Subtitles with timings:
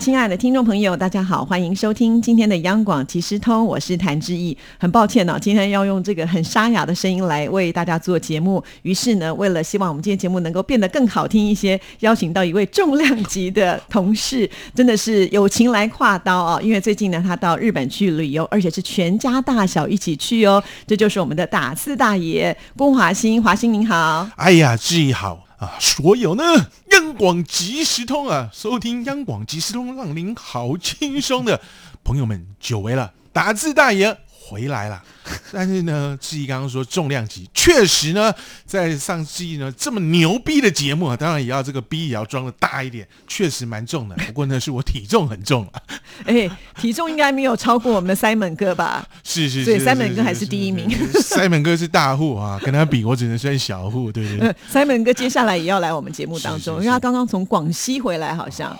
[0.00, 4.56] 亲爱的听众朋友，大家好，欢迎收听今天的央广即时通，我是谭志毅。
[4.78, 8.64] 很抱歉呢、今天要用这个很沙哑的声音来为大家做节目。
[8.80, 16.58] 于是呢，为了希望我们今天节目能够变得更好听一些，邀请到一位重量级的同事，真的是友情来跨刀啊！
[16.62, 20.64] 因为最近呢，他到日本去旅游，而且是全家大小一起去哦。
[20.86, 24.26] 这就是我们的打字大爷龚华兴，华兴您好。
[24.36, 25.76] 哎呀，志毅好啊！
[25.78, 26.42] 所有呢，
[26.90, 31.60] 央广即时通啊，收听央广即时通，让您好轻松的
[32.02, 34.18] 朋友们，久违了，打字大爷
[34.50, 35.00] 回来了。
[35.52, 38.34] 但是呢，志毅刚刚说重量级，确实呢，
[38.66, 44.16] 在上季呢这么牛逼的节目啊，当然也要这个逼也要装的大一点，确实蛮重的。
[44.26, 45.82] 不过呢，是我体重很重了，
[46.26, 49.06] 哎，体重应该没有超过我们的 Simon 哥吧？
[49.22, 50.88] 是是是，对是，Simon 哥还是第一名。
[51.14, 54.48] Simon 哥是大户啊，跟他比，我只能算小户，对不对？
[54.48, 58.76] 呃，Simon 哥接下来也要来我们节目当中，因为他刚刚从广西回来，好像、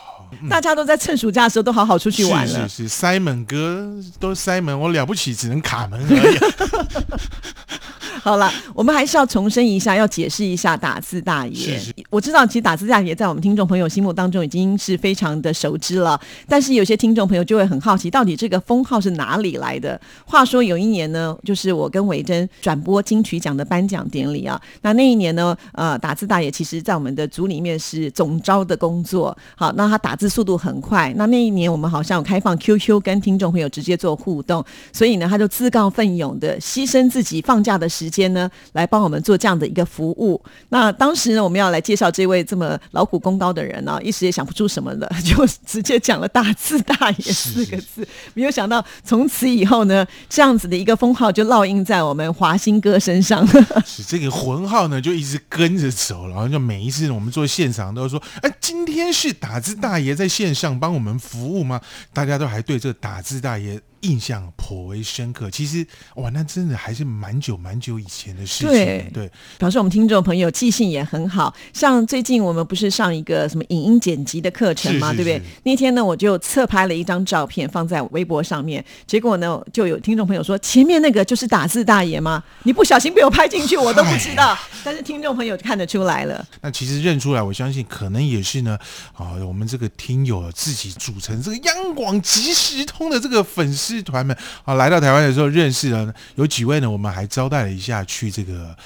[0.49, 2.69] 大家都在趁暑假的时候都好好出去玩了。
[2.69, 6.39] 是是是，Simon 哥都 Simon，我了不起，只能卡门而已。
[8.23, 11.79] 好了，我们还是要重申一下，要解释一下打字大爷。
[11.79, 20.01] 是是我知道，其实打字大爷在我们听众朋友心目当中已经是非常的熟知了，但是有些听众朋友就会很好奇，到底这个封号是哪里来的？
[20.25, 40.41] 话说有一年呢，就是我跟维珍转播金曲奖的颁奖典礼啊，那那一年呢，呃，打字大爷其实在我们的组里面是总招的工作，好，那他打字速度很快，那那一年我们好像有开放 QQ 跟听众朋友直接做互动，所以呢，他就自告奋勇的牺牲自己放假的时间呢，来帮我们做这样的一个服务。
[40.69, 48.07] 那当时呢，我们要来介绍这位这么劳苦功高的人呢、一时也想不出什么了， 就直接讲了“大字大爷”四个字。
[48.33, 53.45] 没有想到从此以后呢，这样子的一个封号就烙印在我们华兴哥身上。
[53.85, 61.81] 是这个魂号呢，就一直跟着走，然后就每一次我们做现场都说，哎，今天是打字大爷在线上帮我们服务吗？
[62.13, 65.51] 大家都还对这个打字大爷印象颇为深刻。
[65.51, 68.69] 其实哇，那真的还是蛮久蛮久以前的事情。
[68.69, 75.41] 对对，表示我们听众朋友记性也很好，像最近我们不是上一个什么影音剪辑的课程嘛，对不对？
[75.65, 82.43] 那天呢，我就侧拍了一张照片放在微博上面，结果呢，就有听众朋友说前面那个就是打字大爷吗？
[82.65, 84.57] 你不小心被我拍进去，我都不知道。
[84.83, 88.79] 但是听众朋友就看得出来了，那其实认出来，我相信可能也是呢，
[89.15, 98.77] 啊，我们这个听友自己组成这个央广即时通的这个粉丝师团们啊，来到台湾的时候认识了，有几位呢，我们还招待了一下去这个。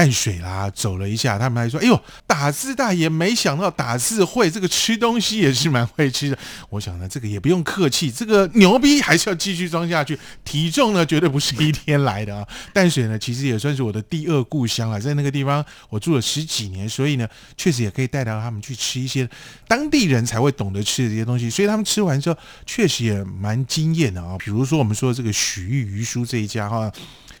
[0.00, 6.38] 淡水啦，走了一下，他们还说：“哎呦，打字大爷，没想到打字会，这个吃东西也是蛮会吃的。”
[6.70, 10.18] 我想呢，这个也不用客气，这个牛逼还是要继续装下去。
[10.42, 12.48] 体重呢，绝对不是一天来的啊。
[12.72, 17.28] 淡水呢，其实也算是我的第二故乡了，在那个地方我住了十几年，所以呢，
[17.58, 19.28] 确实也可以带到他们去吃一些
[19.68, 21.50] 当地人才会懂得吃的这些东西。
[21.50, 24.34] 所以他们吃完之后，确实也蛮惊艳的啊。
[24.38, 26.90] 比如说我们说这个许玉鱼酥这一家哈，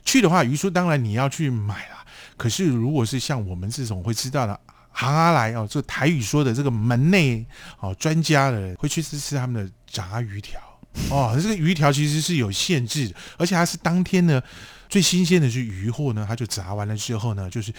[0.04, 1.99] 去的话，鱼酥当然你要去买啦。
[2.40, 4.58] 可是如果是像我们这种会知道的。
[4.92, 7.46] 行阿来哦，这台语说的这个门内
[7.78, 10.60] 哦专家的人会去吃吃他们的炸鱼条
[11.08, 14.42] 哦，这个鱼条其实是有限制，而且它是当天呢
[14.88, 17.72] 最新鲜的是鱼货呢，它就炸完了之后呢，就是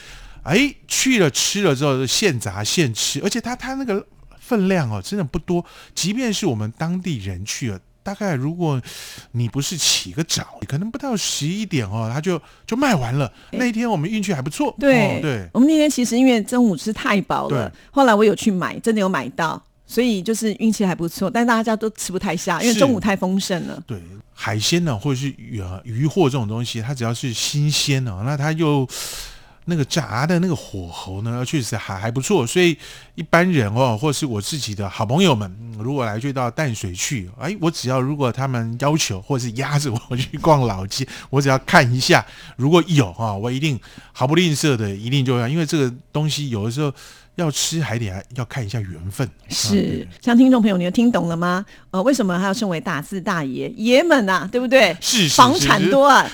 [0.43, 4.07] 哎去了吃了之后现炸现吃，而且它它那个
[4.39, 5.63] 分量哦真的不多，
[5.93, 7.79] 即便是我们当地人去了。
[8.03, 8.81] 大概如果
[9.31, 13.31] 你不是起个早，可能不到十一点哦，它就就卖完了。
[13.51, 19.61] 那一天我们运气还不错，对、哦、对，我们那天其实因为中午吃太饱了，后来我有去买，真的有买到。
[19.87, 23.77] 所以就是运气还不错，但大家都吃不太下，因为中午太丰盛了。
[23.85, 24.01] 对，
[24.33, 28.87] 海鲜呢，或者是鱼啊鱼货这种东西，它只要是新鲜的，那它又
[29.65, 32.45] 那个炸的那个火候呢，确实还还不错。
[32.45, 32.77] 所以
[33.15, 42.25] 一般人哦，或是我自己的好朋友们，嗯如果来去到淡水去，哎，我只要如果他们要求或是压着我去逛老街，我只要看一下，
[42.55, 43.79] 如果有啊，我一定
[44.11, 46.93] 毫不吝啬的，一定就要，因为这个东西有的时候。
[47.35, 51.65] 要吃还得要看一下缘分， 是，像听众朋友，你有听懂了吗？
[51.89, 53.69] 呃，为什么还要称为大字大爷？
[53.77, 54.95] 爷们啊，对不对？
[54.99, 56.29] 是是房产多啊，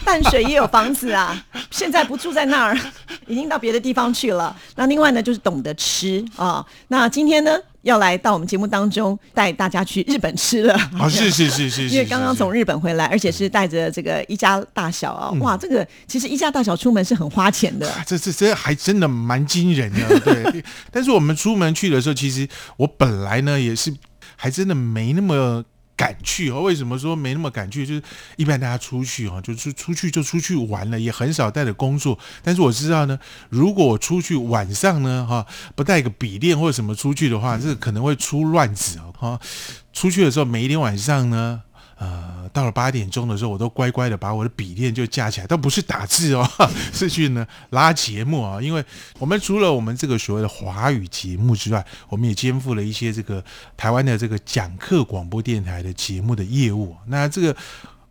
[0.04, 2.78] 淡水也有房子啊，现在不住在那儿，
[3.26, 4.56] 已经到别的地方去了。
[4.76, 10.74] 那另外呢，就是懂得吃啊、那今天呢，要来到我们节目当中带大家去日本吃了。
[10.98, 17.90] 啊，是是是是是，因为刚刚从日日本回来，而且是带着这个一家大小啊，哇，这个其实一家大小出门是很花钱的。
[18.06, 20.64] 这这这还真的蛮惊人的，对。
[20.90, 23.94] 但是我们出门去的时候，其实我本来呢也是
[24.36, 25.64] 还真的没那么。
[26.00, 26.62] 敢去哦？
[26.62, 27.86] 为什么说没那么敢去？
[27.86, 28.02] 就是
[28.36, 32.18] 一般大家出去哈，就是出去就出去玩了，也很少带着工作。
[32.42, 33.18] 但是我知道呢，
[33.50, 35.44] 如果我出去晚上呢，哈，
[35.74, 39.12] 不带个笔电或者什么出去的话，这可能会出乱子哦。
[39.18, 39.38] 哈，
[39.92, 41.60] 出去的时候，每一天晚上呢。
[42.00, 46.48] 呃，到了八点钟的时候，我都乖乖的把我的笔电就架起来，倒不是打字哦，
[46.94, 48.58] 是去呢拉节目啊。
[48.58, 48.82] 因为
[49.18, 53.44] 我们除了我们这个所谓的华语节目之外，我们也肩负了一些这个
[53.76, 56.96] 台湾的这个讲课广播电台的节目的业务。
[57.08, 57.54] 那这个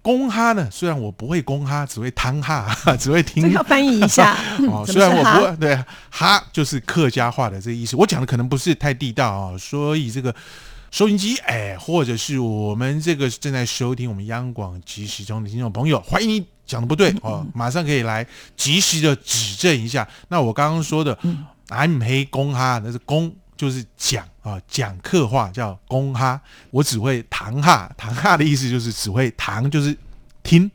[0.03, 3.51] 公哈呢，虽然我不会公哈，只会汤哈，只会听。
[3.51, 4.37] 要翻译一下
[4.67, 4.85] 哦。
[4.87, 10.35] 虽然我不会，对哈就是客家话的这个意思，我讲的可能不是太地道啊，所以这个。
[10.91, 18.25] 收音机，哎，或者是我们这个正在收听我们央广即时中的听众朋友，欢迎你讲的不对哦，马上可以来
[18.57, 20.07] 及时的指正一下。
[20.29, 21.17] 那我刚刚说的
[21.67, 26.41] ，I'm 黑公哈，那是公就是讲啊，讲客话叫公哈，
[26.71, 29.95] 我只会堂哈，堂哈的意思就是只会堂，就是
[30.41, 30.69] 听。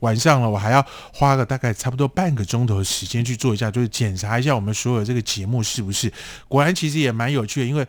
[0.00, 6.12] 晚上了，我还要花个大概差不多半个钟头的时间去做一下，就是检查一下我们所有这个节目是不是。
[6.48, 7.86] 果然其实也蛮有趣的，因为。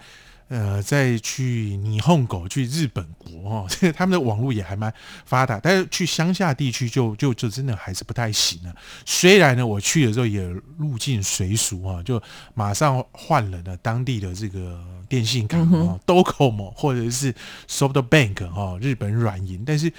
[0.54, 4.94] 呃，再去霓虹狗去日本国哦，这 个他们的网络也还蛮
[5.26, 8.76] 发达，但是去乡下地区就就就真的还是不太行了。
[9.04, 10.44] 虽然呢，我去的时候也
[10.78, 12.22] 入境随俗啊，就
[12.54, 14.80] 马上换了呢当地的这个
[15.10, 17.34] 电信卡啊，Docomo 或者是
[17.68, 19.92] SoftBank 哦，日本软银，但是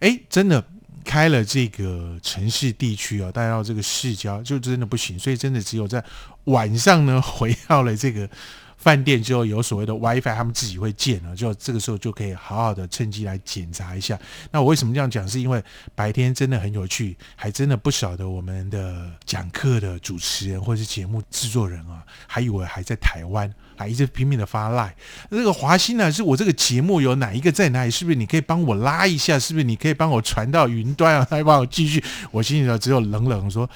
[0.00, 0.64] 哎，真的
[1.04, 6.02] 开了这个城市地区啊，带到这个市郊就真的不行，所以真的只有在
[6.46, 8.28] 晚上呢回到了这个。
[8.76, 14.18] 饭店之后有所谓的 WiFi，他们自己会建了，就这个时候就可以好好的趁机来检查一下。
[14.52, 15.26] 那我为什么这样讲？
[15.26, 15.62] 是因为
[15.94, 24.94] 白天真的很有趣，还真的不晓得我们的讲课的主持人或是节目制作人啊，还以为还在台湾，还一直拼命的发赖。
[25.30, 27.90] 这个华兴呢，是我这个节目有哪一个在哪里？
[27.90, 29.38] 是不是你可以帮我拉一下？
[29.38, 31.26] 是不是你可以帮我传到云端啊？
[31.30, 32.02] 来帮我继续？
[32.30, 33.68] 我心里头只有冷冷说。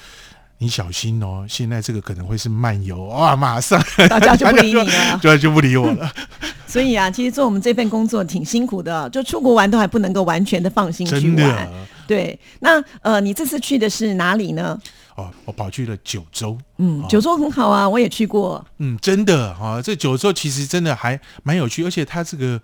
[0.61, 6.07] 你小心哦，现在这个可能会是漫游哇，马上 大家就不理你了， 就就不理我了。
[6.67, 11.67] 所以啊，其实做我们这份工作挺辛苦的，就出国玩都还不能够完全的放心去玩。
[12.07, 14.79] 对，那呃，你这次去的是哪里呢？
[15.15, 16.55] 哦，我跑去了九州。
[16.77, 18.63] 嗯，九州很好啊，我也去过。
[18.77, 22.61] 嗯，真的啊，这九州其实真的还蛮有趣，而且它这个。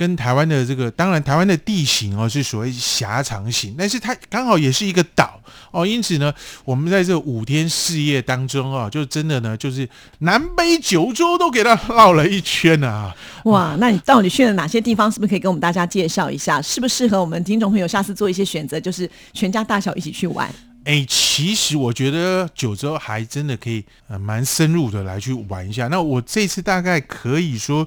[0.00, 5.38] 跟台湾的这个，当然台湾的地形哦是所谓狭长型，但是它刚好也是一个岛
[5.72, 6.32] 哦，因此呢，
[6.64, 9.86] 我们在这五天四夜当中啊，就真的呢，就是
[10.20, 13.14] 南北九州都给它绕了一圈啊。
[13.44, 15.12] 哇，那你到底去了哪些地方？
[15.12, 16.62] 是不是可以跟我们大家介绍一下？
[16.62, 20.50] 适不适合我们听众朋友下次做一些选择，就是全家大小一起去玩？
[20.84, 25.88] 哎，其实我觉得九州还真的可以呃蛮深入的来去玩一下。
[25.88, 27.86] 那我这次大概可以说。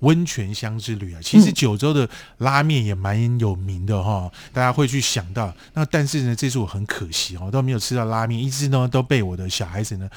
[0.00, 2.08] 温泉乡之旅啊，其实九州的
[2.38, 5.54] 拉面也蛮有名的哈，大家会去想到。
[5.72, 10.10] 那但是呢，这次我很可惜哦，都没有吃到拉面，一直呢都被我的小孩子呢，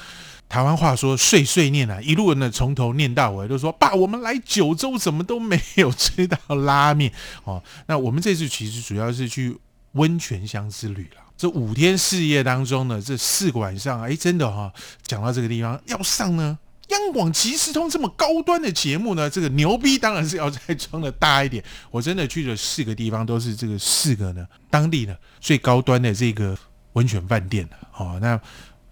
[0.48, 7.10] 台湾话说碎碎念啊，一路呢从头念到尾，都说爸，我们来九州怎么都没有吃到拉面
[7.44, 7.62] 哦。
[7.86, 9.56] 那我们这次其实主要是去
[9.92, 14.70] 温泉乡之旅了，这五天四夜当中呢，这四个晚上，哎，真的哈，
[15.06, 16.58] 讲到这个地方要上呢。
[16.88, 21.62] 央广即时通这么高端的节目呢，这个牛逼当然是要再装的大一点。
[21.90, 26.56] 我真的去了四个地方，都是这个四个呢当地的最高端的这个
[26.94, 27.68] 温泉饭店。
[27.96, 28.40] 哦，那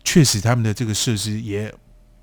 [0.04, 1.72] 确实他们的这个设施也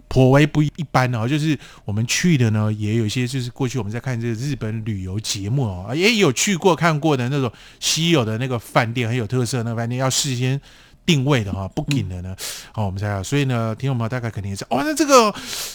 [0.08, 1.27] 颇为不一般哦。
[1.27, 10.62] 就是我们去的呢，也有一些就是过去我们在看这个日本旅游节目哦，也有去过看过的那种稀有的那个饭店，很有特色那个饭店，要事先。
[11.05, 12.36] 定位的哈，不给的呢，
[12.74, 15.33] 哦，我们想想，所以呢，听众朋友大概肯定也是，哦，那这个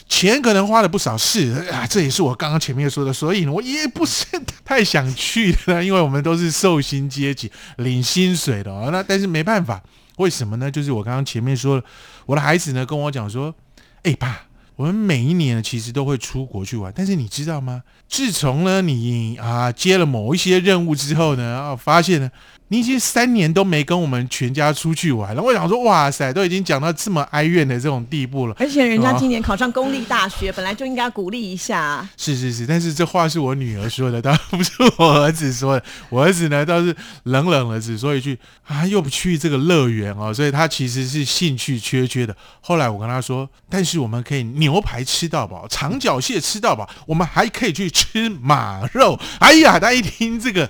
[0.09, 4.25] 钱可能花了不少，是啊，这也是我刚刚前面说的，所以呢，我也不是
[4.65, 9.83] 太想去的， 因为我们都是寿星阶级，领薪水的哦，那但是没办法，
[10.17, 10.71] 为什么呢？
[10.71, 11.83] 就是我刚刚前面说，
[12.27, 13.55] 我的孩子呢跟我讲说，
[14.03, 14.48] 哎爸，
[14.79, 17.83] 我们每一年其实都会出国去玩，但是你知道吗？
[18.09, 22.31] 自从呢你啊接了某一些任务之后呢，啊发现呢。
[22.71, 28.55] 你已经三年都没跟我们全家出去玩了，我想说，哇塞，都已经讲到这么哀怨的这种地步了。
[28.59, 32.07] 而且人家今年考上公立大学，本来就应该鼓励一下。
[32.19, 35.85] 是是是，但是这话是我女儿说的，当然不是我儿子说的。
[36.11, 42.37] 我儿子呢倒是冷冷的只说一句啊，又不去这个乐园哦，所以他其实是兴趣缺缺的。
[42.61, 49.19] 后来我跟他说，但是我们可以牛排吃到饱，长脚蟹吃到饱，我们还可以去吃马肉。
[49.39, 50.69] 哎呀，大家一听这个。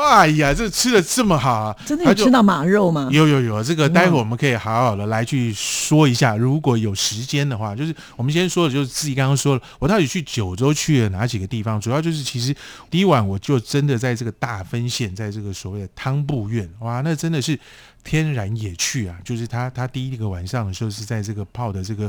[0.00, 1.76] 哎呀，这吃的这么好啊！
[1.84, 3.08] 真的有吃到马肉吗？
[3.10, 6.36] 有有有，这个待会我们可以好好的来去说一下。
[6.36, 11.80] 如果有时间的话，就是我们先说的，就是自己刚刚说了，我到底去九州去了哪几个地方？
[11.80, 12.54] 主要就是其实
[12.88, 17.58] 第一晚我就真的在这个大分县，在这个所谓的汤布院，哇，那真的是
[18.04, 19.16] 天然野趣啊！
[19.24, 22.08] 就是他他第一个晚上的时候是在这个泡的这个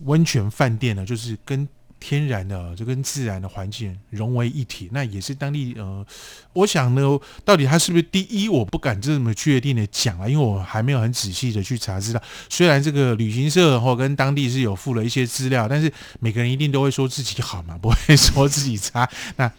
[0.00, 1.68] 温泉饭店呢，就是跟。
[2.02, 6.02] 天然的就跟自然的环境融为一体，那也是当地呃，
[6.54, 7.02] 我想呢，
[7.44, 12.22] 到底它是不是第一，我不敢这么确定的讲啊，因为我还没有很仔细的去查资料。
[12.48, 19.06] 虽然这个旅行社或跟当地是有附了一些资料，但是每个人一定都会说自己好嘛， 不会说自己差。
[19.36, 19.52] 那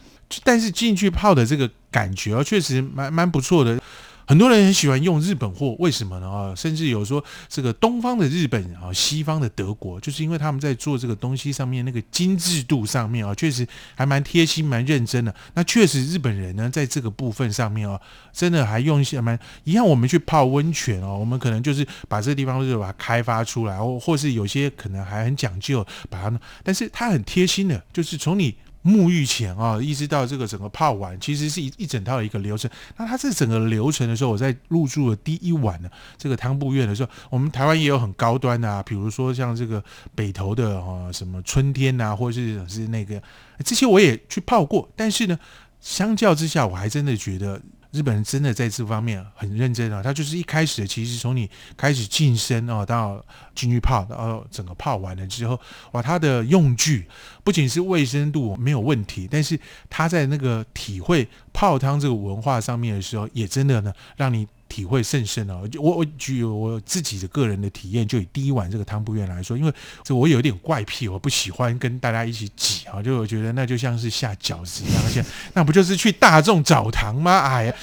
[0.44, 3.80] 但是进去泡的这个感觉啊确实蛮蛮不错的。
[4.28, 6.30] 很多人很喜欢用日本货，为什么呢？
[6.30, 15.34] 啊，甚至有说这个东方的日本啊，西方的德国，就是因为他们在做这个东西上面那个精致度上面啊，确实还蛮贴心、蛮认真的。
[15.54, 18.00] 那确实日本人呢，在这个部分上面啊，
[18.32, 19.86] 真的还用一些蛮一样。
[19.86, 28.56] 我们去泡温泉哦，我们可能就是把这个地方就是把它开发出来，或或是有些可能还很讲究，把它，但是它很贴心的，就是从你。
[28.84, 32.70] 沐浴前啊，一直到这个整个泡完，其实是一一整套的一个流程。
[32.98, 39.84] 那它这整个流程的时候，我在入住的第一晚呢，这个汤布院的时候，我们台湾也有很高端的啊，比如说像这个
[40.16, 43.22] 北投的啊，什么春天呐，或者是是那个
[43.64, 45.38] 这些我也去泡过，但是呢，
[45.80, 47.62] 相较之下，我还真的觉得。
[47.92, 50.02] 日本人真的在这方面很认真啊！
[50.02, 55.60] 他就是一开始其实从你开始晋升哦，到进去泡，然后整个泡完了之后，
[55.92, 57.08] 哇，他的用具
[57.44, 64.48] 不仅是卫生度没有问题，但是他在那个体会泡汤这个文化上面的时候，也真的呢让你。
[64.72, 65.60] 体会甚深啊！
[65.78, 75.22] 我我举我自己的个人的体验，就以第一晚这个汤布院来说，因为这我有点怪癖，我不喜欢跟大家一起挤啊，就我觉得那就像是下饺子一样，而且
[75.54, 77.40] 那不就是去大众澡堂吗？
[77.40, 77.76] 哎呀，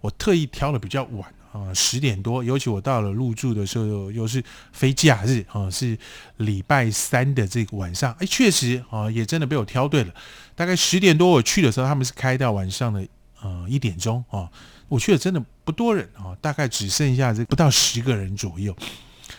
[0.00, 4.40] 我特意挑了比较晚啊，十点多，尤其我到了入住的时候又是
[4.72, 5.98] 非假日啊，是
[6.36, 10.14] 礼拜三的这个晚上，哎，确实啊，也真的被我挑对了。
[10.54, 13.04] 大概十点多我去的时候，他们是开到晚上的
[13.42, 14.48] 呃一点钟啊。
[14.88, 18.76] 我去的真的不多人啊，大概只剩下这不到十个人左右。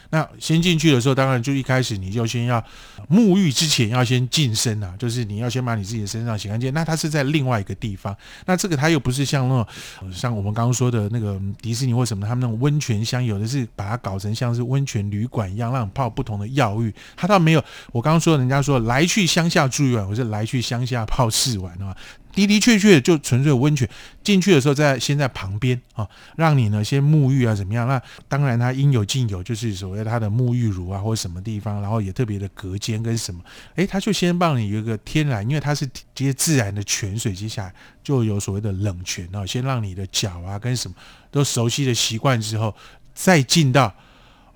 [0.10, 2.64] 那先进去的时候，当然就一开始你就先要
[3.10, 6.74] 沐浴之前要先净身啊，就是你要先把你自己的身上洗干净。
[6.74, 9.66] 那它是在另外一个地方，那这个它又不是像那
[10.02, 16.94] 种像我们刚刚说的那个迪士尼或什么，他们那种温泉乡有的是把它搞成像是温泉旅馆一样，让你泡不同的药浴。
[17.18, 17.62] 它倒没有，
[17.92, 21.96] 我刚刚说人家说来去乡下住一晚，我是来去乡下泡四晚啊。
[22.38, 23.90] 的的确确就纯粹温泉，
[24.24, 27.88] 进去的时候在先在旁边啊，让你呢先沐浴啊怎么样？
[27.88, 33.42] 那当然它应有尽有，就是所谓它的沐浴乳啊或者什么地方，然后也特别的隔间跟什么，
[33.76, 40.96] 诶，他就先帮你有一个天然，因为它是接自然的泉水，接下来就有所谓的冷泉啊，先让你的脚啊跟什么
[41.32, 42.76] 都熟悉的习惯之后，
[43.16, 43.92] 再进到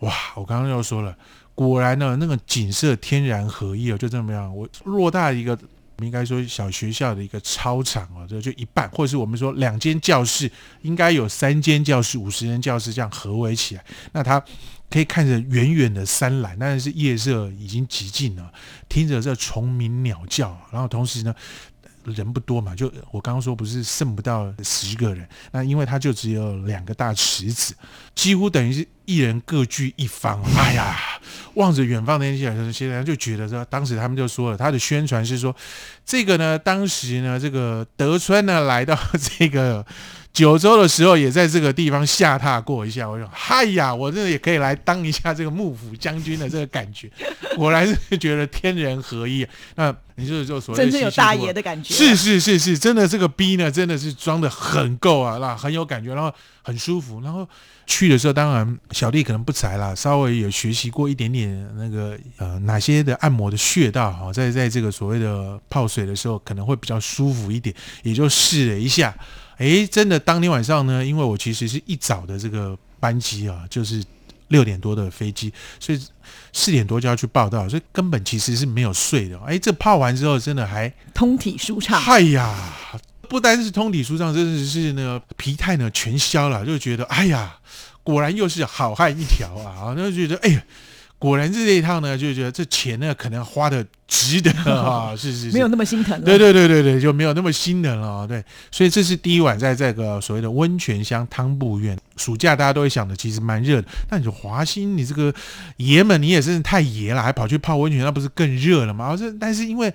[0.01, 1.17] 哇，我刚刚又说了，
[1.55, 5.57] 果然呢那个景色天然合一哦，就这么样，我偌大一个。
[6.05, 14.43] 应该说小学校的一个操场哦，这就一半，或者是我们说两间教室，应该有三间教室，五十人教室这样合围起来，那它
[14.89, 18.51] 可以看着远远的山岚，但是夜色已经极尽了，
[18.89, 21.33] 听着这虫鸣鸟叫，然后同时呢。
[22.03, 27.75] 人不多嘛，就我刚刚说不是剩不到十个人，那因为他就只有两个大池子，
[28.15, 30.41] 几乎等于是一人各据一方。
[30.57, 30.97] 哎呀，
[31.55, 35.55] 望着远方的那些人，现在就觉得说，当时他们就说了，他的宣传是说，
[36.05, 38.97] 这个呢，当时呢，这个德川呢来到
[39.37, 39.85] 这个。
[40.33, 47.11] 九州的时候也在这个地方下榻过一下，我说嗨呀，我这也可以来当一下这个幕府将军的这个感觉，
[47.57, 49.45] 果然是觉得天人合一。
[49.75, 57.19] 那你就是就所谓真正有大爷的感觉，是是是是，真的这个逼呢，真的是装的很够啊，那很有感觉，然后很舒服。
[57.21, 57.47] 然后
[57.85, 69.13] 去的时候，当然小弟可能不才啦，稍微有学习过一点点那个呃哪些的按摩的穴道哈，在在这个所谓的泡水的时候可能会比较舒服一点，也就试了一下。
[69.61, 74.03] 哎，真的，当天晚上呢，因为我其实是一早的这个班机啊，就是
[74.47, 76.01] 六点多的飞机，所以
[76.51, 79.39] 四点多就要去报道，所以根本其实是没有睡的。
[79.45, 82.03] 哎，这泡完之后，真的还通体舒畅。
[82.05, 82.73] 哎呀，
[83.29, 87.55] 不单是通体舒畅，真的是那个疲态呢全消了，就觉得哎呀，
[88.01, 89.93] 果然又是好汉一条啊！
[89.95, 90.63] 那就觉得哎呀。
[91.21, 96.25] 果然是这一趟呢，就觉得这钱呢可能花的值得啊，是是是，没有那么心疼了。
[96.25, 98.27] 对对对对对，就没有那么心疼了啊。
[98.27, 101.97] 对，所以这是第一晚在这个所谓的温泉乡汤布院。
[102.17, 103.87] 暑假大家都会想的，其实蛮热的。
[104.09, 105.33] 那你说华兴，你这个
[105.77, 109.15] 爷们，你也真是太爷了，还跑去泡温泉，那不是更热了吗？
[109.17, 109.91] 这但是因为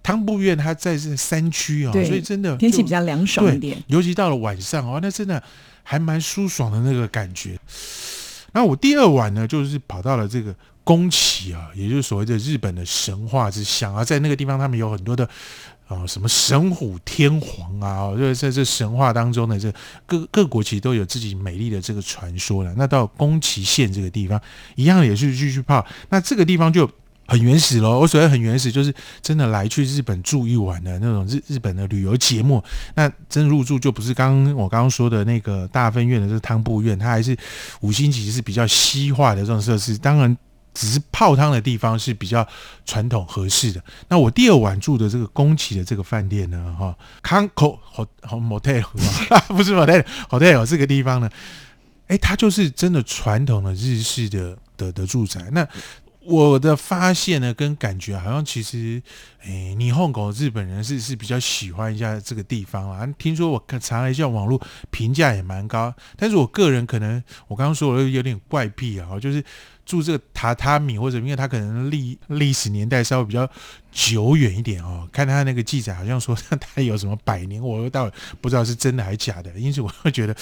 [0.00, 3.82] 汤布院它在这山区啊，对所以真的天气比较凉爽一点。
[3.88, 5.42] 尤其到了晚上哦，那真的
[5.82, 7.58] 还蛮舒爽的那个感觉。
[8.52, 10.54] 那我第二晚呢，就是跑到了这个
[10.84, 15.28] 宫崎啊，也就是所谓的日本的神话之乡啊，在那个地方他们有很多的
[15.86, 19.72] 啊、什么神虎天皇啊，就是在这神话当中呢，这
[20.06, 22.72] 各各国其实都有自己美丽的这个传说了。
[22.76, 24.40] 那到宫崎县这个地方，
[24.76, 25.84] 一样也是继续泡。
[26.08, 26.88] 那这个地方就
[27.30, 28.00] 很原始喽。
[28.00, 32.62] 我所谓很原始，就是真的来去日本住一晚的那种日日本的旅游节目。
[32.96, 37.36] 那真入住就不是刚刚我刚刚说的那个大分院的这个汤布院，它还是
[37.82, 39.96] 五星级是比较西化的这种设施。
[39.96, 40.36] 当然。
[40.72, 42.46] 只是泡汤的地方是比较
[42.86, 43.82] 传统合适的。
[44.06, 47.76] 那我第二晚住的这个宫崎的这个饭店呢，哈，Kanko
[48.22, 48.84] Hotel
[49.48, 51.28] 不是 Hotel Hotel 这个地方呢，
[52.06, 55.40] 哎，它就是真的传统的日式的的的住宅。
[55.50, 55.66] 那
[56.30, 59.02] 我的发现呢，跟感觉好像其实，
[59.42, 63.04] 诶，霓虹狗日本人是是比较喜欢一下这个地方啊。
[63.18, 64.60] 听说我看查了一下网络
[64.90, 69.42] 评价也蛮高，但是我个人可能我刚刚说我有点怪癖啊，就是
[69.84, 73.50] 住这个榻榻米或者因为它可能历历史年代稍微比较
[73.90, 75.08] 久远一点哦。
[75.10, 78.08] 看他那个记载好像说它有什么百年，我倒
[78.40, 80.36] 不知道是真的还是假的，因此我会觉得。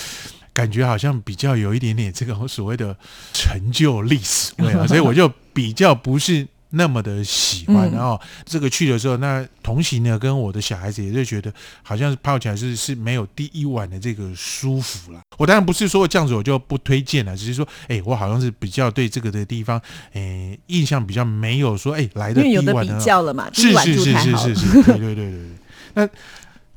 [0.59, 2.97] 感觉好像比较有一点点这个 所谓的
[3.33, 7.88] 成就历史味啊， 所以我就比较不是那么的喜欢。
[7.88, 11.53] 嗯然后这个去的时候，那同行呢跟我的小孩子也就觉得
[11.85, 15.21] 好像是泡起来是是没有第一晚的这个舒服了。
[15.37, 19.81] 我当然不是说这样子我就不推荐了，只是说，哎，我好像是比较对这个的地方，
[20.12, 24.37] 哎，印象比较没有说，哎，来的第因为有的比一晚呢较了嘛，第是是是是。
[24.37, 25.49] 是是，对对对对对。
[25.95, 26.09] 那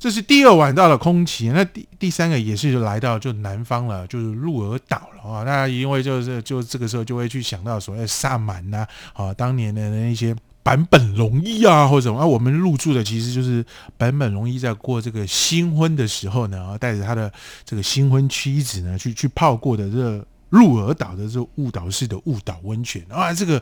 [0.02, 5.44] 这是第二晚到了空崎，那第第三个也是来到就南方了，就是鹿儿岛了啊。
[5.44, 10.34] 那因为就是就这个时候就会去想到所谓萨满呐啊，当年的那些。
[10.64, 13.64] 坂本龙一啊，或者什么啊，我们入住的其实就是
[13.98, 17.32] 坂本龙一在过这个新婚的时候呢，啊，带着他的
[17.64, 23.60] 这个新婚妻子呢，去去泡过的这鹿儿岛的这个雾岛式的雾岛温泉啊，这个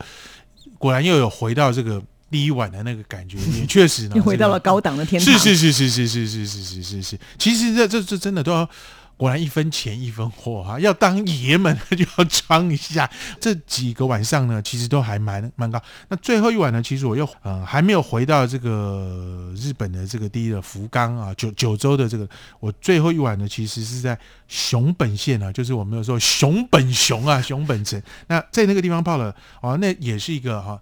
[0.77, 5.33] 果然又有回到这个第一晚的那个感觉，也 确实呢，你回到了高档的天堂。
[5.35, 8.69] 是是是是是是是是是是是，其实这这这真的都要。
[9.17, 13.07] 果然一分钱一分货哈，要当爷们就要装一下。
[13.39, 15.79] 这几个晚上呢，其实都还蛮蛮高。
[16.09, 22.27] 那最后一晚呢，其实我又呃还没有回到这个日本的这个第一的福冈啊九九州的这个，
[22.61, 28.03] 我最后一晚呢，其实是在熊本县啊，就是我们有时候熊本熊啊熊本城。
[28.27, 30.81] 那在那个地方泡了啊，那也是一个哈、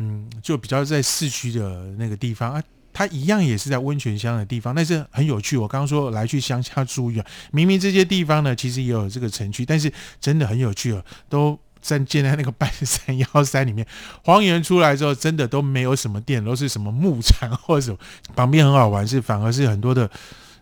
[0.00, 2.62] 嗯，就比较在市区的那个地方啊。
[2.92, 5.56] 它一样也是在温泉乡的地方，但是很有趣。
[5.56, 13.86] 我刚刚说来去乡下住院， 明明这些地方呢，其实也有这个城区，但是真的很有趣哦，都在建在那个半山腰山里面。
[14.24, 17.98] 荒原出来之后，真的都没有什么店，都是什么牧场或者什么。
[18.34, 20.10] 旁边很好玩是，反而是很多的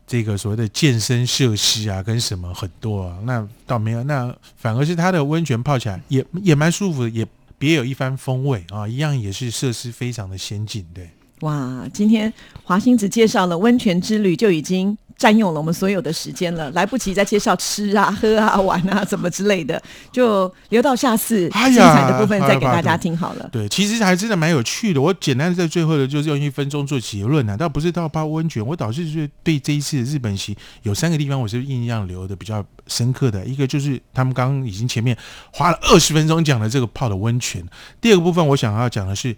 [0.06, 7.26] 这个所谓的健身设施啊，跟什么很多啊，那倒没有，那反而是它的温泉泡起来也也蛮舒服的，也
[7.58, 11.10] 别有一番风味啊，一样也是设施非常的先进，对。
[11.40, 12.32] 哇，今天
[12.64, 23.48] 华星子介绍了温泉之旅，就已经占用了我们所有的时间了，来不及再介绍吃啊、喝啊、玩啊什么之类的，就留到下次精彩的部分再给大家听好了。
[23.50, 25.02] 对，其实还真的蛮有趣的。
[25.02, 30.54] 我简单在最后的就是用一分钟做结论啊，倒不是到泡温泉，我倒是是对这一次的日本行
[30.84, 35.18] 有三个地方我是印象留的比较深刻的，一个就是他们刚刚已经前面
[35.52, 37.66] 花了二十分钟讲的这个泡的温泉，
[38.00, 39.36] 第二个部分我想要讲的是，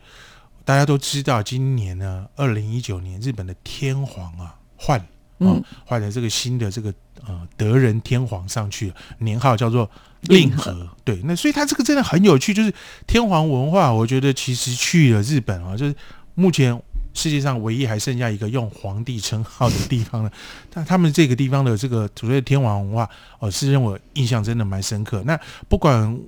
[0.66, 5.06] 大家都知道今年呢，二零一九年日本的天皇啊换
[5.40, 6.92] 嗯，换了这个新的这个
[7.26, 9.90] 呃德仁天皇上去了，年号叫做
[10.22, 10.88] 令和。
[11.02, 12.72] 对，那所以他这个真的很有趣，就是
[13.06, 15.94] 天皇文化，我觉得其实去了日本啊，就是
[16.34, 16.80] 目前
[17.14, 20.30] 世界上唯一还剩下一个用皇帝称号的地方了。
[20.72, 25.22] 但他们这个地方的这个所谓的天皇文化，哦、是让我印象真的蛮深刻。
[25.26, 26.18] 那不管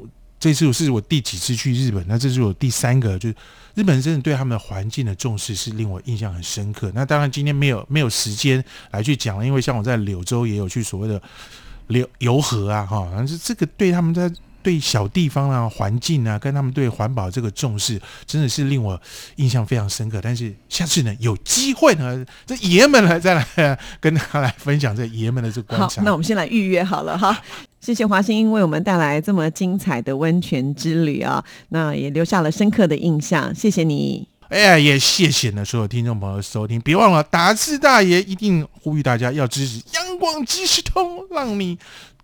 [0.42, 3.34] 这次是我第几次去日本，那这是我第三个，就是
[3.76, 6.90] 日本人真的对他们的环境的重视是令我印象很深刻。
[6.96, 11.22] 那当然今天没有没有时间来去讲了，因为像我在柳州也有去所谓的
[11.86, 14.28] 柳游河啊，哈，但是这个对他们在
[14.64, 19.00] 对小地方啊、环境啊，跟他们对环保这个重视，真的是令我
[19.36, 20.18] 印象非常深刻。
[20.20, 26.02] 但是下次呢，有机会呢，这爷们呢再来、跟他来分享这爷们的这个观，察。
[26.02, 27.40] 那我们先来预约好了哈。
[27.82, 33.52] 谢谢华兴为我们带来这么精彩的温泉之旅啊，那也留下了深刻的印象。
[33.52, 34.26] 谢谢你。
[34.48, 41.76] 哎呀，也谢谢呢所有听众朋友收听，别忘了打字大爷一定呼吁大家要支持阳光即时通，让你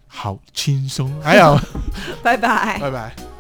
[0.07, 1.12] 好轻松。
[1.21, 1.59] 还有，
[2.23, 2.79] 拜拜。
[2.79, 3.38] 拜拜。